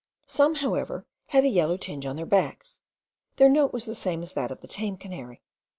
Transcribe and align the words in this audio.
Some, 0.25 0.55
however, 0.55 1.05
had 1.27 1.43
a 1.43 1.47
yellow 1.47 1.77
tinge 1.77 2.07
on 2.07 2.15
their 2.15 2.25
backs; 2.25 2.81
their 3.35 3.49
note 3.49 3.71
was 3.71 3.85
the 3.85 3.93
same 3.93 4.23
as 4.23 4.33
that 4.33 4.49
of 4.49 4.61
the 4.61 4.67
tame 4.67 4.97
canary. 4.97 5.43